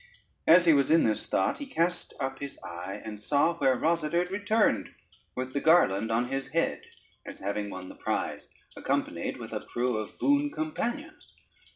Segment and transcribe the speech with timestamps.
[0.47, 4.27] As he was in his thought, he cast up his eye, and saw where Rosader
[4.31, 4.91] returned
[5.35, 6.81] with the garland on his head,
[7.23, 11.35] as having won the prize, accompanied with a crew of boon companions.